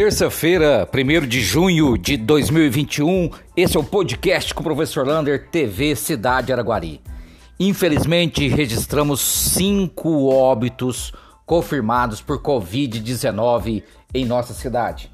[0.00, 5.94] Terça-feira, 1 de junho de 2021, esse é o podcast com o professor Lander, TV
[5.94, 7.02] Cidade Araguari.
[7.60, 11.12] Infelizmente, registramos cinco óbitos
[11.44, 13.82] confirmados por Covid-19
[14.14, 15.12] em nossa cidade.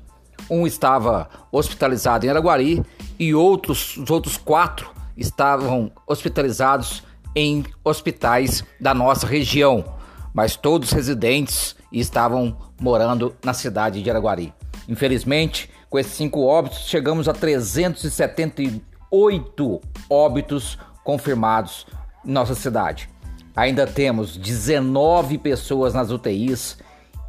[0.49, 2.81] Um estava hospitalizado em Araguari
[3.19, 7.03] e outros, os outros quatro estavam hospitalizados
[7.35, 9.85] em hospitais da nossa região,
[10.33, 14.55] mas todos residentes estavam morando na cidade de Araguari.
[14.89, 21.87] Infelizmente, com esses cinco óbitos, chegamos a 378 óbitos confirmados
[22.25, 23.11] em nossa cidade.
[23.55, 26.79] Ainda temos 19 pessoas nas UTIs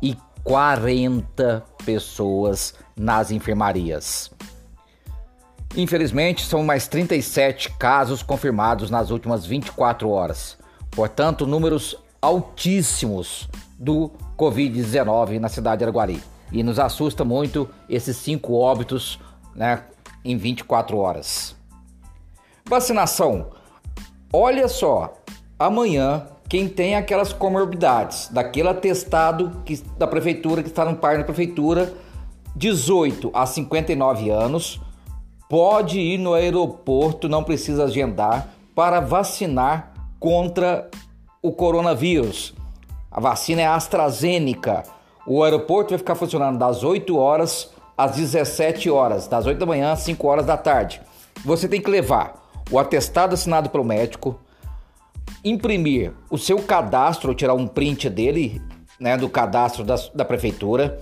[0.02, 4.31] e 40 pessoas nas enfermarias.
[5.75, 10.58] Infelizmente, são mais 37 casos confirmados nas últimas 24 horas.
[10.91, 16.23] Portanto, números altíssimos do Covid-19 na cidade de Araguari.
[16.52, 19.20] E nos assusta muito esses cinco óbitos
[19.56, 19.84] né,
[20.23, 21.56] em 24 horas.
[22.66, 23.48] Vacinação.
[24.31, 25.14] Olha só,
[25.58, 31.23] amanhã quem tem aquelas comorbidades, daquele atestado que, da prefeitura que está no par da
[31.23, 31.94] prefeitura,
[32.56, 34.80] 18 a 59 anos,
[35.50, 40.89] pode ir no aeroporto, não precisa agendar, para vacinar contra
[41.42, 42.54] o coronavírus.
[43.11, 44.84] A vacina é AstraZeneca.
[45.30, 49.92] O aeroporto vai ficar funcionando das 8 horas às 17 horas, das 8 da manhã
[49.92, 51.02] às 5 horas da tarde.
[51.44, 54.39] Você tem que levar o atestado assinado pelo médico,
[55.44, 58.61] imprimir o seu cadastro, tirar um print dele,
[58.98, 60.98] né, do cadastro da, da prefeitura,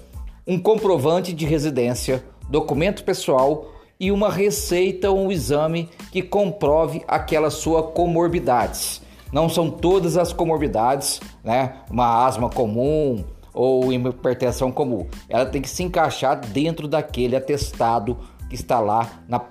[0.48, 3.68] um comprovante de residência, documento pessoal
[4.00, 9.04] e uma receita ou um exame que comprove aquela sua comorbidades.
[9.32, 11.76] Não são todas as comorbidades, né?
[11.92, 13.24] Uma asma comum
[13.56, 15.08] ou hipertensão comum.
[15.30, 18.18] Ela tem que se encaixar dentro daquele atestado
[18.50, 19.42] que está lá na,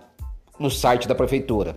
[0.59, 1.77] no site da prefeitura.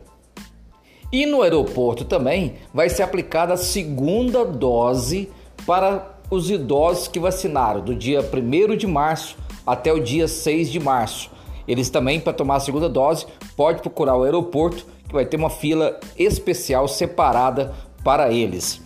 [1.12, 5.31] E no aeroporto também vai ser aplicada a segunda dose
[5.66, 10.79] para os idosos que vacinaram do dia 1 de março até o dia 6 de
[10.79, 11.31] março.
[11.66, 13.25] Eles também, para tomar a segunda dose,
[13.56, 17.73] pode procurar o aeroporto, que vai ter uma fila especial separada
[18.03, 18.81] para eles.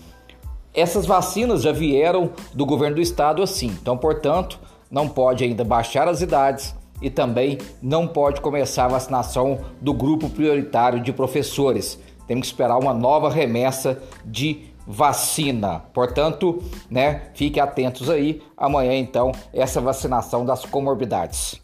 [0.73, 4.59] Essas vacinas já vieram do governo do estado assim, então, portanto,
[4.89, 10.29] não pode ainda baixar as idades e também não pode começar a vacinação do grupo
[10.29, 11.99] prioritário de professores.
[12.27, 15.83] Temos que esperar uma nova remessa de vacina.
[15.93, 18.41] Portanto, né, fiquem atentos aí.
[18.55, 21.59] Amanhã, então, essa vacinação das comorbidades.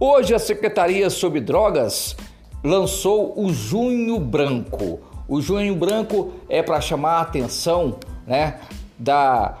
[0.00, 2.16] Hoje, a Secretaria sobre Drogas
[2.64, 5.00] lançou o Junho Branco.
[5.26, 7.96] O junho branco é para chamar a atenção
[8.26, 8.60] né,
[8.98, 9.58] da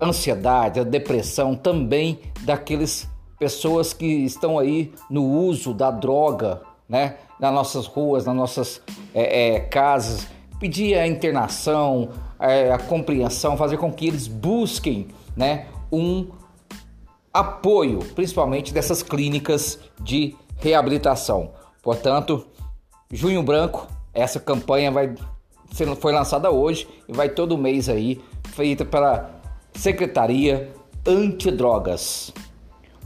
[0.00, 7.52] ansiedade, da depressão, também daqueles pessoas que estão aí no uso da droga, né, nas
[7.52, 8.82] nossas ruas, nas nossas
[9.14, 10.26] é, é, casas,
[10.58, 16.28] pedir a internação, é, a compreensão, fazer com que eles busquem, né, um
[17.32, 21.52] apoio, principalmente dessas clínicas de reabilitação.
[21.82, 22.46] Portanto,
[23.12, 23.86] Junho Branco
[24.18, 25.14] essa campanha vai
[26.00, 28.20] foi lançada hoje e vai todo mês aí,
[28.54, 29.30] feita pela
[29.72, 30.72] Secretaria
[31.06, 32.32] Antidrogas.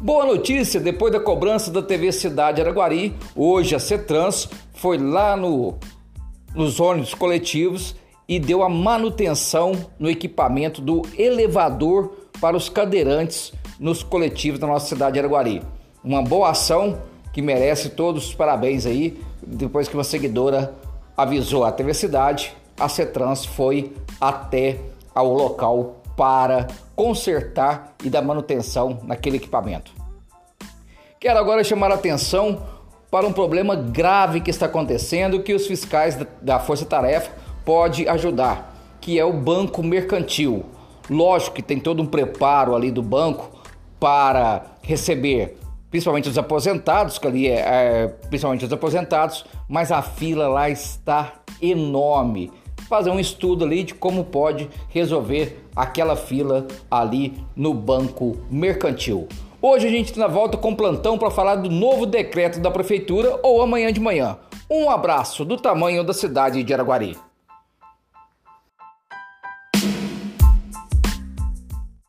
[0.01, 5.77] Boa notícia, depois da cobrança da TV Cidade Araguari, hoje a Cetrans foi lá no,
[6.55, 7.95] nos ônibus coletivos
[8.29, 14.87] e deu a manutenção no equipamento do elevador para os cadeirantes nos coletivos da nossa
[14.87, 15.63] cidade de Araguari.
[16.03, 16.99] Uma boa ação
[17.33, 20.75] que merece todos os parabéns aí, depois que uma seguidora
[21.17, 24.79] avisou a TV Cidade, a Cetrans foi até
[25.15, 29.93] ao local para consertar e dar manutenção naquele equipamento.
[31.19, 32.63] Quero agora chamar a atenção
[33.11, 37.31] para um problema grave que está acontecendo que os fiscais da Força Tarefa
[37.65, 40.65] pode ajudar, que é o banco mercantil.
[41.09, 43.51] Lógico que tem todo um preparo ali do banco
[44.01, 45.59] para receber
[45.93, 51.35] principalmente os aposentados, que ali é, é, principalmente os aposentados, mas a fila lá está
[51.61, 52.51] enorme.
[52.89, 59.29] Fazer um estudo ali de como pode resolver aquela fila ali no banco mercantil.
[59.61, 63.39] Hoje a gente está na volta com plantão para falar do novo decreto da prefeitura
[63.43, 64.39] ou amanhã de manhã.
[64.71, 67.17] Um abraço do tamanho da cidade de Araguari.